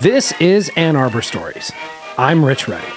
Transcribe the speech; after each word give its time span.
This 0.00 0.32
is 0.40 0.70
Ann 0.76 0.96
Arbor 0.96 1.20
Stories. 1.20 1.70
I'm 2.16 2.42
Rich 2.42 2.64
Retyi. 2.64 2.90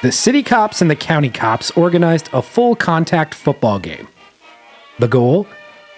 The 0.00 0.10
city 0.10 0.42
cops 0.42 0.80
and 0.80 0.90
the 0.90 0.96
county 0.96 1.28
cops 1.28 1.70
organized 1.72 2.30
a 2.32 2.40
full 2.40 2.74
contact 2.74 3.34
football 3.34 3.78
game. 3.78 4.08
The 4.98 5.08
goal? 5.08 5.46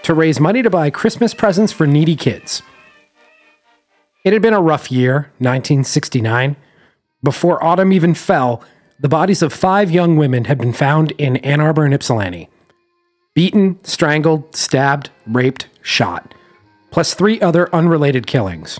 To 0.02 0.14
raise 0.14 0.40
money 0.40 0.64
to 0.64 0.70
buy 0.70 0.90
Christmas 0.90 1.32
presents 1.32 1.72
for 1.72 1.86
needy 1.86 2.16
kids. 2.16 2.60
It 4.24 4.32
had 4.32 4.42
been 4.42 4.52
a 4.52 4.60
rough 4.60 4.90
year, 4.90 5.30
1969. 5.38 6.56
Before 7.22 7.62
autumn 7.62 7.92
even 7.92 8.14
fell, 8.14 8.64
the 8.98 9.08
bodies 9.08 9.42
of 9.42 9.52
five 9.52 9.92
young 9.92 10.16
women 10.16 10.46
had 10.46 10.58
been 10.58 10.72
found 10.72 11.12
in 11.18 11.36
Ann 11.36 11.60
Arbor 11.60 11.84
and 11.84 11.94
Ypsilanti. 11.94 12.48
Beaten, 13.36 13.78
strangled, 13.84 14.56
stabbed, 14.56 15.10
raped, 15.24 15.68
shot, 15.82 16.34
plus 16.90 17.14
three 17.14 17.40
other 17.40 17.74
unrelated 17.74 18.26
killings. 18.26 18.78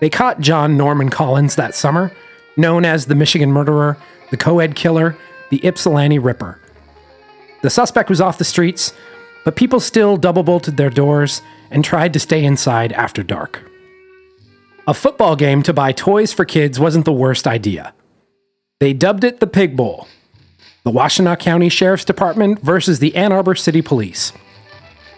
They 0.00 0.10
caught 0.10 0.40
John 0.40 0.76
Norman 0.76 1.10
Collins 1.10 1.54
that 1.56 1.74
summer, 1.74 2.12
known 2.56 2.84
as 2.84 3.06
the 3.06 3.14
Michigan 3.14 3.52
murderer, 3.52 3.96
the 4.30 4.36
co 4.36 4.58
ed 4.58 4.74
killer, 4.74 5.16
the 5.50 5.64
Ypsilanti 5.66 6.18
Ripper. 6.18 6.58
The 7.62 7.70
suspect 7.70 8.10
was 8.10 8.20
off 8.20 8.38
the 8.38 8.44
streets, 8.44 8.92
but 9.44 9.56
people 9.56 9.80
still 9.80 10.16
double 10.16 10.42
bolted 10.42 10.76
their 10.76 10.90
doors 10.90 11.42
and 11.70 11.84
tried 11.84 12.12
to 12.12 12.20
stay 12.20 12.44
inside 12.44 12.92
after 12.92 13.22
dark. 13.22 13.62
A 14.88 14.94
football 14.94 15.36
game 15.36 15.62
to 15.62 15.72
buy 15.72 15.92
toys 15.92 16.32
for 16.32 16.44
kids 16.44 16.80
wasn't 16.80 17.04
the 17.04 17.12
worst 17.12 17.46
idea. 17.46 17.94
They 18.80 18.92
dubbed 18.92 19.22
it 19.22 19.38
the 19.38 19.46
Pig 19.46 19.76
Bowl. 19.76 20.08
The 20.82 20.90
Washtenaw 20.90 21.38
County 21.38 21.68
Sheriff's 21.68 22.04
Department 22.04 22.60
versus 22.60 22.98
the 22.98 23.14
Ann 23.14 23.30
Arbor 23.30 23.54
City 23.54 23.80
Police. 23.80 24.32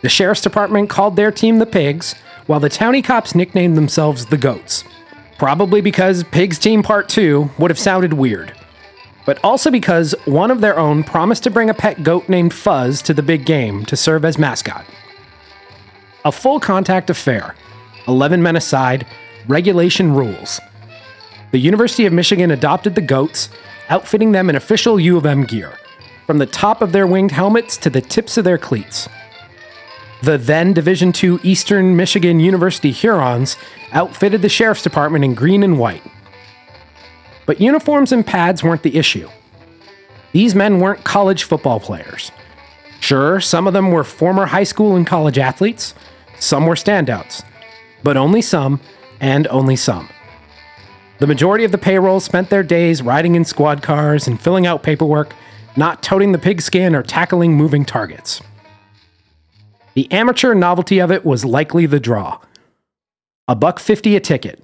The 0.04 0.10
Sheriff's 0.10 0.42
Department 0.42 0.90
called 0.90 1.16
their 1.16 1.32
team 1.32 1.60
the 1.60 1.64
Pigs, 1.64 2.14
while 2.44 2.60
the 2.60 2.68
County 2.68 3.00
Cops 3.00 3.34
nicknamed 3.34 3.74
themselves 3.74 4.26
the 4.26 4.36
Goats. 4.36 4.84
Probably 5.38 5.80
because 5.80 6.24
Pigs 6.24 6.58
Team 6.58 6.82
Part 6.82 7.08
2 7.08 7.52
would 7.56 7.70
have 7.70 7.78
sounded 7.78 8.12
weird. 8.12 8.52
But 9.24 9.42
also 9.42 9.70
because 9.70 10.14
one 10.26 10.50
of 10.50 10.60
their 10.60 10.78
own 10.78 11.04
promised 11.04 11.42
to 11.44 11.50
bring 11.50 11.70
a 11.70 11.74
pet 11.74 12.02
goat 12.02 12.28
named 12.28 12.52
Fuzz 12.52 13.00
to 13.00 13.14
the 13.14 13.22
big 13.22 13.46
game 13.46 13.86
to 13.86 13.96
serve 13.96 14.26
as 14.26 14.36
mascot. 14.36 14.84
A 16.26 16.32
full 16.32 16.60
contact 16.60 17.08
affair, 17.08 17.54
11 18.06 18.42
men 18.42 18.56
aside, 18.56 19.06
regulation 19.48 20.12
rules. 20.12 20.60
The 21.52 21.58
University 21.58 22.04
of 22.04 22.12
Michigan 22.12 22.50
adopted 22.50 22.94
the 22.94 23.00
goats, 23.00 23.48
outfitting 23.88 24.32
them 24.32 24.50
in 24.50 24.56
official 24.56 25.00
U 25.00 25.16
of 25.16 25.24
M 25.24 25.44
gear, 25.44 25.78
from 26.26 26.36
the 26.36 26.44
top 26.44 26.82
of 26.82 26.92
their 26.92 27.06
winged 27.06 27.30
helmets 27.30 27.78
to 27.78 27.88
the 27.88 28.02
tips 28.02 28.36
of 28.36 28.44
their 28.44 28.58
cleats. 28.58 29.08
The 30.24 30.38
then 30.38 30.72
Division 30.72 31.12
II 31.22 31.38
Eastern 31.42 31.96
Michigan 31.96 32.40
University 32.40 32.92
Hurons 32.92 33.58
outfitted 33.92 34.40
the 34.40 34.48
sheriff's 34.48 34.80
department 34.80 35.22
in 35.22 35.34
green 35.34 35.62
and 35.62 35.78
white. 35.78 36.02
But 37.44 37.60
uniforms 37.60 38.10
and 38.10 38.26
pads 38.26 38.62
weren't 38.62 38.82
the 38.82 38.96
issue. 38.96 39.28
These 40.32 40.54
men 40.54 40.80
weren't 40.80 41.04
college 41.04 41.44
football 41.44 41.78
players. 41.78 42.32
Sure, 43.00 43.38
some 43.38 43.66
of 43.66 43.74
them 43.74 43.90
were 43.90 44.02
former 44.02 44.46
high 44.46 44.64
school 44.64 44.96
and 44.96 45.06
college 45.06 45.36
athletes, 45.36 45.94
some 46.38 46.64
were 46.64 46.74
standouts, 46.74 47.44
but 48.02 48.16
only 48.16 48.40
some, 48.40 48.80
and 49.20 49.46
only 49.48 49.76
some. 49.76 50.08
The 51.18 51.26
majority 51.26 51.64
of 51.64 51.70
the 51.70 51.76
payroll 51.76 52.20
spent 52.20 52.48
their 52.48 52.62
days 52.62 53.02
riding 53.02 53.34
in 53.34 53.44
squad 53.44 53.82
cars 53.82 54.26
and 54.26 54.40
filling 54.40 54.66
out 54.66 54.82
paperwork, 54.82 55.34
not 55.76 56.02
toting 56.02 56.32
the 56.32 56.38
pigskin 56.38 56.96
or 56.96 57.02
tackling 57.02 57.52
moving 57.52 57.84
targets. 57.84 58.40
The 59.94 60.10
amateur 60.10 60.54
novelty 60.54 60.98
of 60.98 61.12
it 61.12 61.24
was 61.24 61.44
likely 61.44 61.86
the 61.86 62.00
draw. 62.00 62.40
A 63.46 63.54
buck 63.54 63.78
fifty 63.78 64.16
a 64.16 64.20
ticket. 64.20 64.62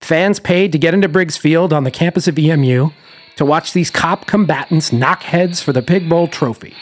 Fans 0.00 0.40
paid 0.40 0.72
to 0.72 0.78
get 0.78 0.94
into 0.94 1.08
Briggs 1.08 1.36
Field 1.36 1.72
on 1.72 1.84
the 1.84 1.90
campus 1.90 2.26
of 2.26 2.38
EMU 2.38 2.90
to 3.36 3.44
watch 3.44 3.72
these 3.72 3.90
cop 3.90 4.26
combatants 4.26 4.92
knock 4.92 5.22
heads 5.22 5.62
for 5.62 5.72
the 5.72 5.82
Pig 5.82 6.08
Bowl 6.08 6.26
trophy. 6.26 6.74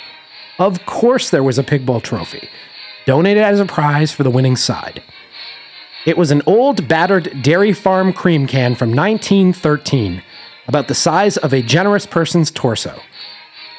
Of 0.59 0.87
course, 0.87 1.31
there 1.31 1.43
was 1.43 1.59
a 1.59 1.65
Pig 1.65 1.85
Bowl 1.85 2.01
trophy, 2.01 2.49
donated 3.07 3.43
as 3.43 3.61
a 3.61 3.67
prize 3.67 4.13
for 4.13 4.23
the 4.23 4.31
winning 4.31 4.57
side. 4.57 5.03
It 6.07 6.17
was 6.17 6.31
an 6.31 6.43
old, 6.47 6.87
battered 6.87 7.43
dairy 7.43 7.73
farm 7.73 8.13
cream 8.13 8.47
can 8.47 8.75
from 8.75 8.95
1913, 8.95 10.23
about 10.69 10.89
the 10.89 10.95
size 10.95 11.37
of 11.39 11.53
a 11.53 11.63
generous 11.63 12.07
person's 12.07 12.51
torso. 12.51 12.99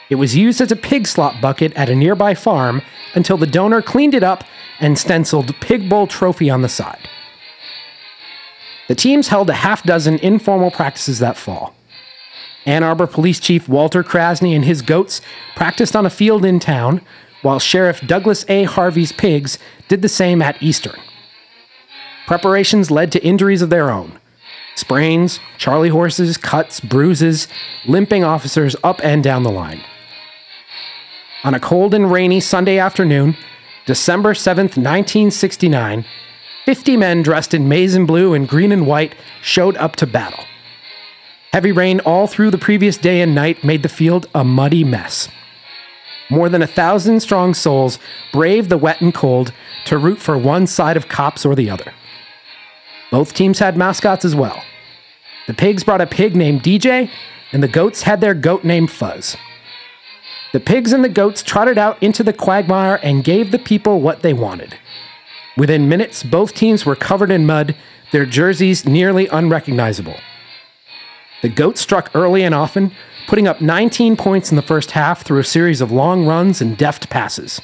It 0.09 0.15
was 0.15 0.35
used 0.35 0.61
as 0.61 0.71
a 0.71 0.75
pig 0.75 1.07
slop 1.07 1.39
bucket 1.41 1.73
at 1.73 1.89
a 1.89 1.95
nearby 1.95 2.35
farm 2.35 2.81
until 3.15 3.37
the 3.37 3.47
donor 3.47 3.81
cleaned 3.81 4.13
it 4.13 4.23
up 4.23 4.43
and 4.79 4.97
stenciled 4.97 5.55
Pig 5.61 5.89
Bowl 5.89 6.07
Trophy 6.07 6.49
on 6.49 6.61
the 6.61 6.69
side. 6.69 7.09
The 8.87 8.95
teams 8.95 9.29
held 9.29 9.49
a 9.49 9.53
half 9.53 9.83
dozen 9.83 10.19
informal 10.19 10.69
practices 10.69 11.19
that 11.19 11.37
fall. 11.37 11.73
Ann 12.65 12.83
Arbor 12.83 13.07
Police 13.07 13.39
Chief 13.39 13.67
Walter 13.67 14.03
Krasny 14.03 14.55
and 14.55 14.65
his 14.65 14.81
goats 14.81 15.21
practiced 15.55 15.95
on 15.95 16.05
a 16.05 16.09
field 16.09 16.45
in 16.45 16.59
town, 16.59 17.01
while 17.41 17.59
Sheriff 17.59 18.01
Douglas 18.01 18.43
A. 18.47 18.63
Harvey's 18.63 19.11
pigs 19.11 19.59
did 19.87 20.01
the 20.01 20.09
same 20.09 20.41
at 20.41 20.61
Eastern. 20.61 20.99
Preparations 22.25 22.89
led 22.89 23.11
to 23.11 23.23
injuries 23.23 23.61
of 23.61 23.69
their 23.69 23.91
own 23.91 24.19
sprains, 24.75 25.39
Charlie 25.57 25.89
horses, 25.89 26.37
cuts, 26.37 26.81
bruises, 26.81 27.47
limping 27.85 28.23
officers 28.23 28.75
up 28.83 28.99
and 29.03 29.23
down 29.23 29.43
the 29.43 29.51
line. 29.51 29.81
On 31.45 31.53
a 31.53 31.59
cold 31.59 31.93
and 31.93 32.11
rainy 32.11 32.39
Sunday 32.39 32.79
afternoon, 32.79 33.37
December 33.85 34.33
7th, 34.33 34.77
1969, 34.77 36.03
50 36.65 36.97
men 36.97 37.21
dressed 37.21 37.53
in 37.53 37.69
maize 37.69 37.93
and 37.93 38.07
blue 38.07 38.33
and 38.33 38.49
green 38.49 38.71
and 38.71 38.87
white 38.87 39.13
showed 39.43 39.77
up 39.77 39.95
to 39.97 40.07
battle. 40.07 40.43
Heavy 41.53 41.71
rain 41.71 41.99
all 41.99 42.25
through 42.25 42.49
the 42.49 42.57
previous 42.57 42.97
day 42.97 43.21
and 43.21 43.35
night 43.35 43.63
made 43.63 43.83
the 43.83 43.89
field 43.89 44.27
a 44.33 44.43
muddy 44.43 44.83
mess. 44.83 45.29
More 46.31 46.49
than 46.49 46.63
a 46.63 46.67
thousand 46.67 47.19
strong 47.19 47.53
souls 47.53 47.99
braved 48.33 48.71
the 48.71 48.77
wet 48.79 49.01
and 49.01 49.13
cold 49.13 49.53
to 49.85 49.99
root 49.99 50.17
for 50.17 50.39
one 50.39 50.65
side 50.65 50.97
of 50.97 51.09
cops 51.09 51.45
or 51.45 51.53
the 51.53 51.69
other. 51.69 51.93
Both 53.11 53.35
teams 53.35 53.59
had 53.59 53.77
mascots 53.77 54.25
as 54.25 54.35
well. 54.35 54.63
The 55.45 55.53
pigs 55.53 55.83
brought 55.83 56.01
a 56.01 56.07
pig 56.07 56.35
named 56.35 56.63
DJ, 56.63 57.07
and 57.51 57.61
the 57.61 57.67
goats 57.67 58.01
had 58.01 58.19
their 58.19 58.33
goat 58.33 58.63
named 58.63 58.89
Fuzz. 58.89 59.37
The 60.55 60.61
pigs 60.61 60.93
and 60.93 61.03
the 61.03 61.09
goats 61.09 61.43
trotted 61.43 61.77
out 61.77 62.01
into 62.01 62.23
the 62.23 62.31
quagmire 62.31 62.97
and 63.03 63.25
gave 63.25 63.51
the 63.51 63.59
people 63.59 63.99
what 63.99 64.21
they 64.21 64.31
wanted. 64.31 64.77
Within 65.57 65.89
minutes, 65.89 66.23
both 66.23 66.53
teams 66.53 66.85
were 66.85 66.95
covered 66.95 67.29
in 67.29 67.45
mud, 67.45 67.75
their 68.13 68.25
jerseys 68.25 68.85
nearly 68.85 69.27
unrecognizable. 69.27 70.15
The 71.41 71.49
goats 71.49 71.81
struck 71.81 72.09
early 72.15 72.41
and 72.43 72.55
often, 72.55 72.93
putting 73.27 73.49
up 73.49 73.59
19 73.59 74.15
points 74.15 74.49
in 74.49 74.55
the 74.55 74.61
first 74.61 74.91
half 74.91 75.23
through 75.23 75.39
a 75.39 75.43
series 75.43 75.81
of 75.81 75.91
long 75.91 76.25
runs 76.25 76.61
and 76.61 76.77
deft 76.77 77.09
passes. 77.09 77.59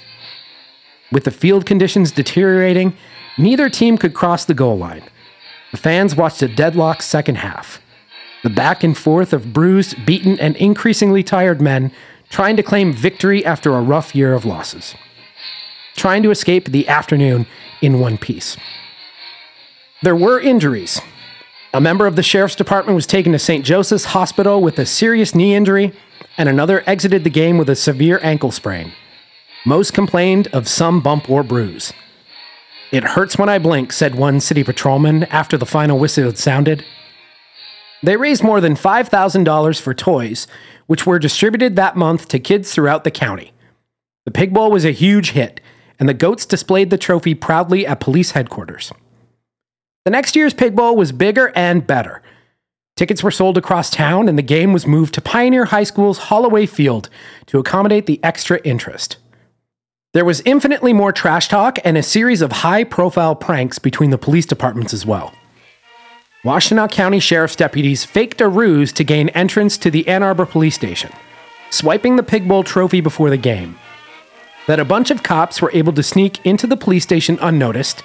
With 1.13 1.23
the 1.23 1.31
field 1.31 1.65
conditions 1.65 2.11
deteriorating, 2.11 2.93
neither 3.37 3.69
team 3.69 3.97
could 3.97 4.13
cross 4.13 4.43
the 4.43 4.53
goal 4.53 4.77
line. 4.77 5.03
The 5.71 5.77
fans 5.77 6.13
watched 6.13 6.41
a 6.41 6.53
deadlock 6.53 7.01
second 7.01 7.35
half. 7.35 7.81
The 8.43 8.49
back 8.49 8.83
and 8.83 8.97
forth 8.97 9.31
of 9.31 9.53
bruised, 9.53 10.05
beaten, 10.05 10.37
and 10.41 10.57
increasingly 10.57 11.23
tired 11.23 11.61
men 11.61 11.93
trying 12.31 12.55
to 12.55 12.63
claim 12.63 12.91
victory 12.91 13.45
after 13.45 13.75
a 13.75 13.81
rough 13.81 14.15
year 14.15 14.33
of 14.33 14.45
losses. 14.45 14.95
Trying 15.95 16.23
to 16.23 16.31
escape 16.31 16.69
the 16.69 16.87
afternoon 16.87 17.45
in 17.81 17.99
one 17.99 18.17
piece. 18.17 18.57
There 20.01 20.15
were 20.15 20.39
injuries. 20.39 20.99
A 21.73 21.81
member 21.81 22.07
of 22.07 22.15
the 22.15 22.23
sheriff's 22.23 22.55
department 22.55 22.95
was 22.95 23.05
taken 23.05 23.33
to 23.33 23.39
St. 23.39 23.63
Joseph's 23.63 24.05
Hospital 24.05 24.61
with 24.61 24.79
a 24.79 24.85
serious 24.85 25.35
knee 25.35 25.53
injury, 25.53 25.93
and 26.37 26.49
another 26.49 26.83
exited 26.87 27.23
the 27.23 27.29
game 27.29 27.57
with 27.57 27.69
a 27.69 27.75
severe 27.75 28.19
ankle 28.23 28.51
sprain. 28.51 28.93
Most 29.65 29.93
complained 29.93 30.47
of 30.47 30.67
some 30.67 31.01
bump 31.01 31.29
or 31.29 31.43
bruise. 31.43 31.93
It 32.91 33.03
hurts 33.03 33.37
when 33.37 33.47
I 33.47 33.59
blink, 33.59 33.93
said 33.93 34.15
one 34.15 34.39
city 34.39 34.63
patrolman 34.63 35.25
after 35.25 35.57
the 35.57 35.65
final 35.65 35.99
whistle 35.99 36.25
had 36.25 36.37
sounded. 36.37 36.83
They 38.03 38.17
raised 38.17 38.43
more 38.43 38.61
than 38.61 38.75
$5,000 38.75 39.81
for 39.81 39.93
toys, 39.93 40.47
which 40.87 41.05
were 41.05 41.19
distributed 41.19 41.75
that 41.75 41.95
month 41.95 42.27
to 42.29 42.39
kids 42.39 42.73
throughout 42.73 43.03
the 43.03 43.11
county. 43.11 43.53
The 44.25 44.31
Pig 44.31 44.53
Bowl 44.53 44.71
was 44.71 44.85
a 44.85 44.91
huge 44.91 45.31
hit, 45.31 45.61
and 45.99 46.09
the 46.09 46.13
Goats 46.13 46.45
displayed 46.45 46.89
the 46.89 46.97
trophy 46.97 47.35
proudly 47.35 47.85
at 47.85 47.99
police 47.99 48.31
headquarters. 48.31 48.91
The 50.05 50.11
next 50.11 50.35
year's 50.35 50.53
Pig 50.53 50.75
Bowl 50.75 50.95
was 50.95 51.11
bigger 51.11 51.51
and 51.55 51.85
better. 51.85 52.23
Tickets 52.95 53.23
were 53.23 53.31
sold 53.31 53.57
across 53.57 53.89
town, 53.89 54.27
and 54.27 54.37
the 54.37 54.43
game 54.43 54.73
was 54.73 54.87
moved 54.87 55.13
to 55.13 55.21
Pioneer 55.21 55.65
High 55.65 55.83
School's 55.83 56.17
Holloway 56.17 56.65
Field 56.65 57.09
to 57.47 57.59
accommodate 57.59 58.07
the 58.07 58.19
extra 58.23 58.59
interest. 58.63 59.17
There 60.13 60.25
was 60.25 60.41
infinitely 60.41 60.91
more 60.91 61.13
trash 61.13 61.47
talk 61.47 61.77
and 61.85 61.97
a 61.97 62.03
series 62.03 62.41
of 62.41 62.51
high 62.51 62.83
profile 62.83 63.35
pranks 63.35 63.79
between 63.79 64.09
the 64.09 64.17
police 64.17 64.45
departments 64.45 64.93
as 64.93 65.05
well. 65.05 65.33
Washtenaw 66.43 66.89
County 66.89 67.19
Sheriff's 67.19 67.55
deputies 67.55 68.03
faked 68.03 68.41
a 68.41 68.47
ruse 68.47 68.91
to 68.93 69.03
gain 69.03 69.29
entrance 69.29 69.77
to 69.77 69.91
the 69.91 70.07
Ann 70.07 70.23
Arbor 70.23 70.47
Police 70.47 70.73
Station, 70.73 71.11
swiping 71.69 72.15
the 72.15 72.23
Pig 72.23 72.47
Bowl 72.47 72.63
trophy 72.63 72.99
before 72.99 73.29
the 73.29 73.37
game. 73.37 73.77
That 74.65 74.79
a 74.79 74.85
bunch 74.85 75.11
of 75.11 75.21
cops 75.21 75.61
were 75.61 75.69
able 75.71 75.93
to 75.93 76.01
sneak 76.01 76.43
into 76.43 76.65
the 76.65 76.77
police 76.77 77.03
station 77.03 77.37
unnoticed, 77.41 78.03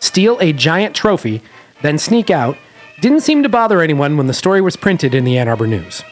steal 0.00 0.36
a 0.40 0.52
giant 0.52 0.96
trophy, 0.96 1.42
then 1.82 1.96
sneak 1.96 2.28
out 2.28 2.56
didn't 3.00 3.20
seem 3.20 3.44
to 3.44 3.48
bother 3.48 3.80
anyone 3.80 4.16
when 4.16 4.26
the 4.26 4.34
story 4.34 4.60
was 4.60 4.76
printed 4.76 5.14
in 5.14 5.24
the 5.24 5.38
Ann 5.38 5.48
Arbor 5.48 5.68
News. 5.68 6.02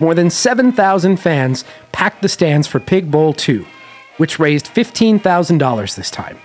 More 0.00 0.14
than 0.14 0.30
7,000 0.30 1.18
fans 1.18 1.64
packed 1.92 2.22
the 2.22 2.28
stands 2.28 2.66
for 2.66 2.80
Pig 2.80 3.10
Bowl 3.10 3.34
2, 3.34 3.66
which 4.16 4.38
raised 4.38 4.72
$15,000 4.72 5.94
this 5.94 6.10
time. 6.10 6.38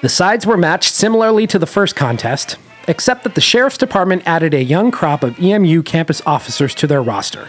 The 0.00 0.08
sides 0.08 0.46
were 0.46 0.56
matched 0.56 0.94
similarly 0.94 1.46
to 1.48 1.58
the 1.58 1.66
first 1.66 1.94
contest, 1.94 2.56
except 2.88 3.24
that 3.24 3.34
the 3.34 3.40
Sheriff's 3.40 3.78
Department 3.78 4.22
added 4.26 4.54
a 4.54 4.62
young 4.62 4.90
crop 4.90 5.22
of 5.22 5.38
EMU 5.40 5.82
campus 5.82 6.22
officers 6.26 6.74
to 6.76 6.86
their 6.86 7.02
roster, 7.02 7.48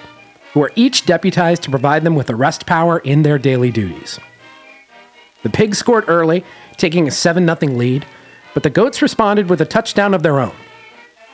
who 0.54 0.64
are 0.64 0.72
each 0.76 1.06
deputized 1.06 1.64
to 1.64 1.70
provide 1.70 2.04
them 2.04 2.16
with 2.16 2.30
arrest 2.30 2.66
power 2.66 3.00
in 3.00 3.24
their 3.24 3.38
daily 3.38 3.72
duties. 3.72 4.20
The 5.44 5.50
Pigs 5.50 5.78
scored 5.78 6.06
early, 6.08 6.44
taking 6.78 7.08
a 7.08 7.12
7 7.12 7.46
0 7.46 7.74
lead, 7.74 8.06
but 8.54 8.64
the 8.64 8.70
Goats 8.70 9.02
responded 9.02 9.50
with 9.50 9.62
a 9.62 9.66
touchdown 9.66 10.14
of 10.14 10.24
their 10.24 10.40
own. 10.40 10.56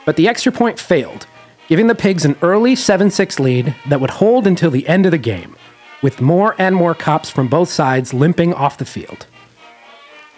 But 0.06 0.16
the 0.16 0.28
extra 0.28 0.52
point 0.52 0.78
failed, 0.78 1.26
giving 1.68 1.88
the 1.88 1.94
Pigs 1.94 2.24
an 2.24 2.36
early 2.40 2.74
7 2.74 3.10
6 3.10 3.38
lead 3.38 3.74
that 3.88 4.00
would 4.00 4.10
hold 4.10 4.46
until 4.46 4.70
the 4.70 4.88
end 4.88 5.04
of 5.04 5.12
the 5.12 5.18
game, 5.18 5.56
with 6.00 6.20
more 6.20 6.54
and 6.58 6.74
more 6.74 6.94
cops 6.94 7.28
from 7.28 7.48
both 7.48 7.68
sides 7.68 8.14
limping 8.14 8.54
off 8.54 8.78
the 8.78 8.84
field. 8.84 9.26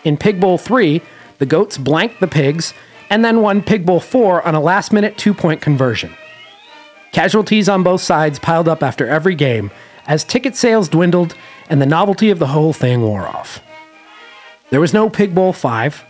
In 0.02 0.16
Pig 0.16 0.40
Bowl 0.40 0.58
3, 0.58 1.00
the 1.38 1.46
Goats 1.46 1.78
blanked 1.78 2.20
the 2.20 2.26
Pigs 2.26 2.74
and 3.10 3.24
then 3.24 3.42
won 3.42 3.62
Pig 3.62 3.84
Bowl 3.84 4.00
4 4.00 4.46
on 4.46 4.54
a 4.54 4.60
last 4.60 4.92
minute 4.92 5.18
two 5.18 5.34
point 5.34 5.60
conversion. 5.60 6.14
Casualties 7.12 7.68
on 7.68 7.82
both 7.82 8.00
sides 8.00 8.38
piled 8.38 8.68
up 8.68 8.82
after 8.82 9.06
every 9.06 9.34
game 9.34 9.70
as 10.06 10.24
ticket 10.24 10.56
sales 10.56 10.88
dwindled 10.88 11.34
and 11.68 11.82
the 11.82 11.86
novelty 11.86 12.30
of 12.30 12.38
the 12.38 12.46
whole 12.46 12.72
thing 12.72 13.02
wore 13.02 13.26
off. 13.26 13.60
There 14.70 14.80
was 14.80 14.94
no 14.94 15.10
Pig 15.10 15.34
Bowl 15.34 15.52
5. 15.52 16.04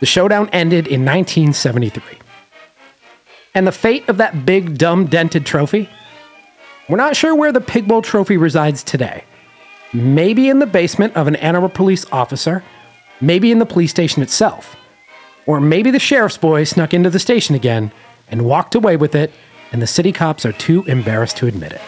The 0.00 0.06
showdown 0.06 0.48
ended 0.50 0.86
in 0.86 1.04
1973. 1.04 2.18
And 3.54 3.66
the 3.66 3.72
fate 3.72 4.08
of 4.08 4.16
that 4.18 4.46
big, 4.46 4.78
dumb, 4.78 5.06
dented 5.06 5.46
trophy? 5.46 5.88
We're 6.88 6.96
not 6.96 7.16
sure 7.16 7.34
where 7.34 7.52
the 7.52 7.60
Pig 7.60 7.88
Bowl 7.88 8.02
trophy 8.02 8.36
resides 8.36 8.82
today. 8.82 9.24
Maybe 9.92 10.48
in 10.48 10.58
the 10.58 10.66
basement 10.66 11.16
of 11.16 11.26
an 11.28 11.36
Arbor 11.36 11.68
police 11.68 12.04
officer, 12.12 12.62
maybe 13.20 13.50
in 13.50 13.58
the 13.58 13.66
police 13.66 13.90
station 13.90 14.22
itself. 14.22 14.76
Or 15.46 15.60
maybe 15.60 15.90
the 15.90 15.98
sheriff's 15.98 16.38
boy 16.38 16.64
snuck 16.64 16.94
into 16.94 17.10
the 17.10 17.18
station 17.18 17.54
again 17.54 17.92
and 18.28 18.46
walked 18.46 18.74
away 18.74 18.96
with 18.96 19.14
it, 19.14 19.32
and 19.72 19.82
the 19.82 19.86
city 19.86 20.12
cops 20.12 20.46
are 20.46 20.52
too 20.52 20.84
embarrassed 20.84 21.36
to 21.38 21.46
admit 21.46 21.72
it. 21.72 21.80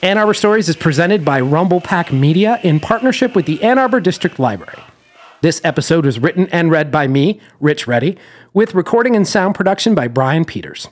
Ann 0.00 0.16
Arbor 0.16 0.32
Stories 0.32 0.68
is 0.68 0.76
presented 0.76 1.24
by 1.24 1.40
Rumble 1.40 1.80
Pack 1.80 2.12
Media 2.12 2.60
in 2.62 2.78
partnership 2.78 3.34
with 3.34 3.46
the 3.46 3.60
Ann 3.64 3.78
Arbor 3.78 3.98
District 3.98 4.38
Library. 4.38 4.80
This 5.40 5.60
episode 5.64 6.06
was 6.06 6.20
written 6.20 6.48
and 6.50 6.70
read 6.70 6.92
by 6.92 7.08
me, 7.08 7.40
Rich 7.60 7.86
Retyi, 7.86 8.16
with 8.54 8.74
recording 8.74 9.16
and 9.16 9.26
sound 9.26 9.56
production 9.56 9.96
by 9.96 10.06
Brian 10.06 10.44
Peters. 10.44 10.88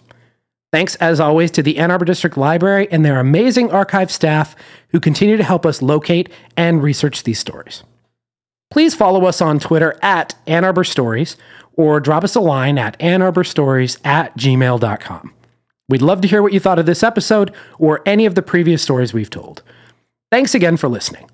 Thanks, 0.76 0.94
as 0.96 1.20
always, 1.20 1.50
to 1.52 1.62
the 1.62 1.78
Ann 1.78 1.90
Arbor 1.90 2.04
District 2.04 2.36
Library 2.36 2.86
and 2.90 3.02
their 3.02 3.18
amazing 3.18 3.70
archive 3.70 4.10
staff 4.10 4.54
who 4.90 5.00
continue 5.00 5.38
to 5.38 5.42
help 5.42 5.64
us 5.64 5.80
locate 5.80 6.28
and 6.54 6.82
research 6.82 7.22
these 7.22 7.38
stories. 7.38 7.82
Please 8.70 8.94
follow 8.94 9.24
us 9.24 9.40
on 9.40 9.58
Twitter 9.58 9.98
at 10.02 10.34
Ann 10.46 10.66
Arbor 10.66 10.84
Stories 10.84 11.38
or 11.78 11.98
drop 11.98 12.24
us 12.24 12.34
a 12.34 12.40
line 12.40 12.76
at 12.76 12.98
annarborstories 12.98 13.98
at 14.04 14.36
gmail.com. 14.36 15.32
We'd 15.88 16.02
love 16.02 16.20
to 16.20 16.28
hear 16.28 16.42
what 16.42 16.52
you 16.52 16.60
thought 16.60 16.78
of 16.78 16.84
this 16.84 17.02
episode 17.02 17.54
or 17.78 18.02
any 18.04 18.26
of 18.26 18.34
the 18.34 18.42
previous 18.42 18.82
stories 18.82 19.14
we've 19.14 19.30
told. 19.30 19.62
Thanks 20.30 20.54
again 20.54 20.76
for 20.76 20.90
listening. 20.90 21.26